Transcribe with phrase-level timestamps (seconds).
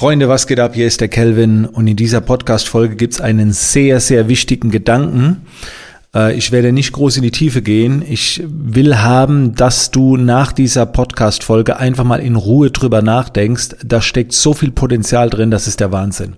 [0.00, 0.74] Freunde, was geht ab?
[0.74, 5.42] Hier ist der Kelvin und in dieser Podcast-Folge gibt es einen sehr, sehr wichtigen Gedanken.
[6.14, 8.02] Äh, ich werde nicht groß in die Tiefe gehen.
[8.08, 13.76] Ich will haben, dass du nach dieser Podcast-Folge einfach mal in Ruhe drüber nachdenkst.
[13.84, 16.36] Da steckt so viel Potenzial drin, das ist der Wahnsinn.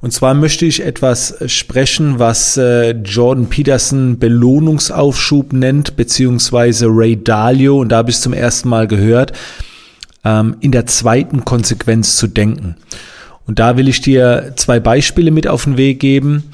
[0.00, 7.80] Und zwar möchte ich etwas sprechen, was äh, Jordan Peterson Belohnungsaufschub nennt, beziehungsweise Ray Dalio,
[7.80, 9.32] und da habe ich zum ersten Mal gehört
[10.24, 12.76] ähm, in der zweiten Konsequenz zu denken.
[13.46, 16.44] Und da will ich dir zwei Beispiele mit auf den Weg geben,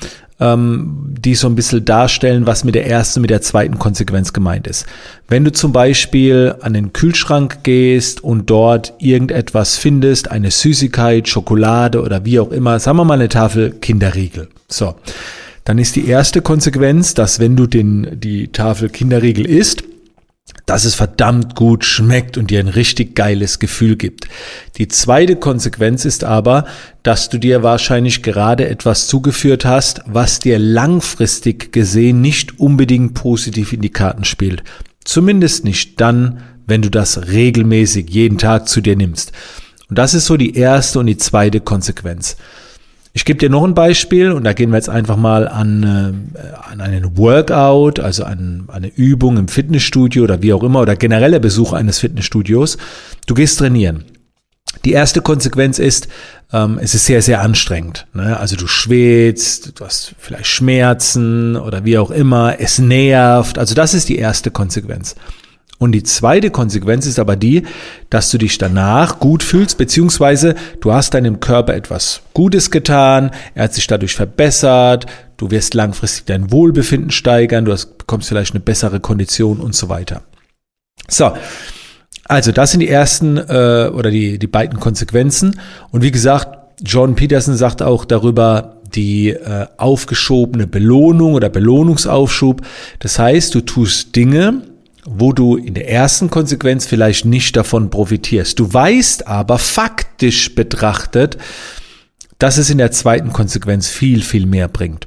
[0.41, 4.67] ähm, die so ein bisschen darstellen, was mit der ersten, mit der zweiten Konsequenz gemeint
[4.67, 4.87] ist.
[5.29, 12.03] Wenn du zum Beispiel an den Kühlschrank gehst und dort irgendetwas findest, eine Süßigkeit, Schokolade
[12.03, 14.49] oder wie auch immer, sagen wir mal eine Tafel Kinderriegel.
[14.69, 14.95] So.
[15.65, 19.85] Dann ist die erste Konsequenz, dass wenn du den, die Tafel Kinderriegel isst,
[20.67, 24.29] dass es verdammt gut schmeckt und dir ein richtig geiles Gefühl gibt.
[24.77, 26.65] Die zweite Konsequenz ist aber,
[27.03, 33.73] dass du dir wahrscheinlich gerade etwas zugeführt hast, was dir langfristig gesehen nicht unbedingt positiv
[33.73, 34.63] in die Karten spielt.
[35.05, 39.33] Zumindest nicht dann, wenn du das regelmäßig jeden Tag zu dir nimmst.
[39.89, 42.37] Und das ist so die erste und die zweite Konsequenz.
[43.13, 46.71] Ich gebe dir noch ein Beispiel und da gehen wir jetzt einfach mal an, äh,
[46.71, 51.41] an einen Workout, also an eine Übung im Fitnessstudio oder wie auch immer oder genereller
[51.41, 52.79] Besuch eines Fitnessstudios.
[53.27, 54.05] Du gehst trainieren.
[54.85, 56.07] Die erste Konsequenz ist,
[56.53, 58.07] ähm, es ist sehr, sehr anstrengend.
[58.15, 58.39] Ne?
[58.39, 63.59] Also du schwitzt, du hast vielleicht Schmerzen oder wie auch immer, es nervt.
[63.59, 65.17] Also das ist die erste Konsequenz.
[65.81, 67.63] Und die zweite Konsequenz ist aber die,
[68.11, 73.65] dass du dich danach gut fühlst, beziehungsweise du hast deinem Körper etwas Gutes getan, er
[73.65, 75.07] hat sich dadurch verbessert,
[75.39, 79.89] du wirst langfristig dein Wohlbefinden steigern, du hast, bekommst vielleicht eine bessere Kondition und so
[79.89, 80.21] weiter.
[81.09, 81.33] So.
[82.27, 85.59] Also, das sind die ersten äh, oder die, die beiden Konsequenzen.
[85.93, 92.61] Und wie gesagt, John Peterson sagt auch darüber, die äh, aufgeschobene Belohnung oder Belohnungsaufschub.
[92.99, 94.63] Das heißt, du tust Dinge,
[95.05, 98.59] wo du in der ersten Konsequenz vielleicht nicht davon profitierst.
[98.59, 101.39] Du weißt aber faktisch betrachtet,
[102.39, 105.07] dass es in der zweiten Konsequenz viel, viel mehr bringt.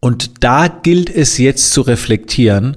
[0.00, 2.76] Und da gilt es jetzt zu reflektieren,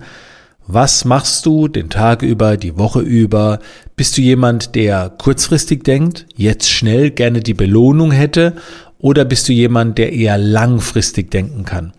[0.70, 3.60] was machst du den Tag über, die Woche über?
[3.96, 8.54] Bist du jemand, der kurzfristig denkt, jetzt schnell gerne die Belohnung hätte?
[9.00, 11.94] Oder bist du jemand, der eher langfristig denken kann?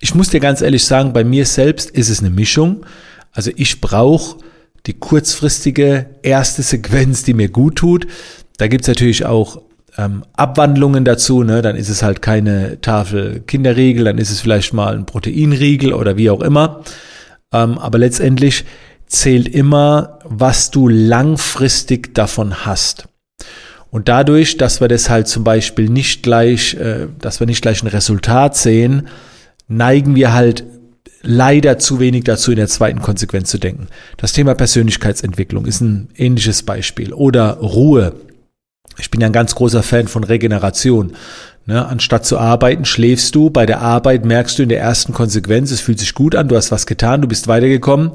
[0.00, 2.84] Ich muss dir ganz ehrlich sagen, bei mir selbst ist es eine Mischung.
[3.32, 4.38] Also ich brauche
[4.86, 8.06] die kurzfristige erste Sequenz, die mir gut tut.
[8.56, 9.62] Da gibt's natürlich auch
[9.98, 11.42] ähm, Abwandlungen dazu.
[11.42, 11.62] Ne?
[11.62, 16.16] Dann ist es halt keine Tafel Kinderriegel, dann ist es vielleicht mal ein Proteinriegel oder
[16.16, 16.82] wie auch immer.
[17.52, 18.64] Ähm, aber letztendlich
[19.06, 23.08] zählt immer, was du langfristig davon hast.
[23.90, 27.82] Und dadurch, dass wir das halt zum Beispiel nicht gleich, äh, dass wir nicht gleich
[27.82, 29.08] ein Resultat sehen,
[29.66, 30.64] neigen wir halt
[31.22, 33.88] leider zu wenig dazu, in der zweiten Konsequenz zu denken.
[34.16, 37.12] Das Thema Persönlichkeitsentwicklung ist ein ähnliches Beispiel.
[37.12, 38.14] Oder Ruhe.
[38.98, 41.12] Ich bin ja ein ganz großer Fan von Regeneration.
[41.66, 43.50] Ne, anstatt zu arbeiten, schläfst du.
[43.50, 46.56] Bei der Arbeit merkst du in der ersten Konsequenz, es fühlt sich gut an, du
[46.56, 48.12] hast was getan, du bist weitergekommen.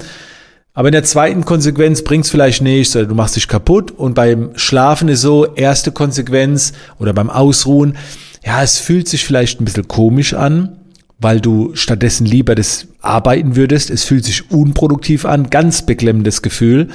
[0.74, 3.92] Aber in der zweiten Konsequenz bringt's vielleicht nichts oder du machst dich kaputt.
[3.92, 7.96] Und beim Schlafen ist so, erste Konsequenz oder beim Ausruhen,
[8.44, 10.76] ja, es fühlt sich vielleicht ein bisschen komisch an,
[11.18, 13.90] weil du stattdessen lieber das arbeiten würdest.
[13.90, 16.88] Es fühlt sich unproduktiv an, ganz beklemmendes Gefühl.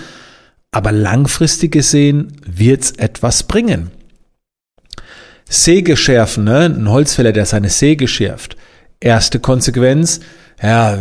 [0.71, 3.91] Aber langfristig gesehen wird's etwas bringen.
[5.49, 6.65] Säge schärfen, ne?
[6.65, 8.55] ein Holzfäller, der seine Säge schärft.
[9.01, 10.21] Erste Konsequenz,
[10.61, 10.97] ja,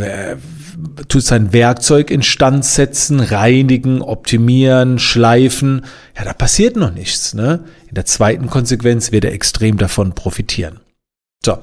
[1.07, 5.85] tut sein Werkzeug instand setzen, reinigen, optimieren, schleifen.
[6.17, 7.33] Ja, da passiert noch nichts.
[7.33, 7.63] Ne?
[7.87, 10.79] In der zweiten Konsequenz wird er extrem davon profitieren.
[11.45, 11.57] So,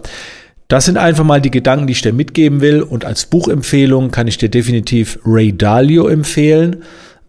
[0.68, 2.82] das sind einfach mal die Gedanken, die ich dir mitgeben will.
[2.82, 6.82] Und als Buchempfehlung kann ich dir definitiv Ray Dalio empfehlen.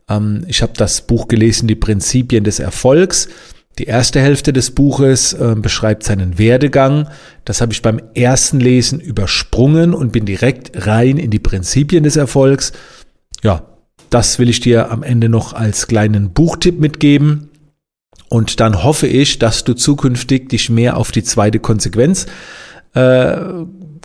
[0.09, 3.29] Ähm, ich habe das Buch gelesen, Die Prinzipien des Erfolgs.
[3.77, 7.07] Die erste Hälfte des Buches äh, beschreibt seinen Werdegang.
[7.45, 12.17] Das habe ich beim ersten Lesen übersprungen und bin direkt rein in die Prinzipien des
[12.17, 12.73] Erfolgs.
[13.41, 13.63] Ja,
[14.09, 17.51] das will ich dir am Ende noch als kleinen Buchtipp mitgeben.
[18.27, 22.25] Und dann hoffe ich, dass du zukünftig dich mehr auf die zweite Konsequenz
[22.93, 23.37] äh,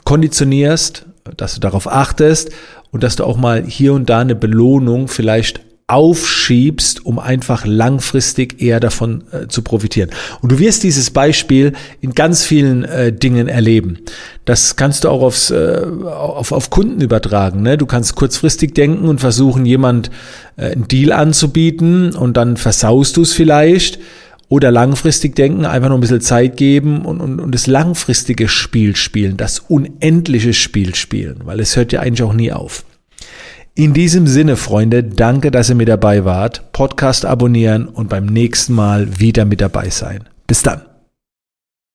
[0.04, 2.50] konditionierst, dass du darauf achtest
[2.90, 8.62] und dass du auch mal hier und da eine Belohnung vielleicht aufschiebst, um einfach langfristig
[8.62, 10.08] eher davon äh, zu profitieren.
[10.40, 13.98] Und du wirst dieses Beispiel in ganz vielen äh, Dingen erleben.
[14.46, 17.62] Das kannst du auch aufs, äh, auf, auf Kunden übertragen.
[17.62, 17.76] Ne?
[17.76, 20.10] Du kannst kurzfristig denken und versuchen, jemand
[20.56, 23.98] äh, einen Deal anzubieten und dann versaust du es vielleicht
[24.54, 28.94] oder langfristig denken, einfach nur ein bisschen Zeit geben und, und, und das langfristige Spiel
[28.94, 32.84] spielen, das unendliche Spiel spielen, weil es hört ja eigentlich auch nie auf.
[33.74, 36.70] In diesem Sinne, Freunde, danke, dass ihr mit dabei wart.
[36.70, 40.28] Podcast abonnieren und beim nächsten Mal wieder mit dabei sein.
[40.46, 40.93] Bis dann.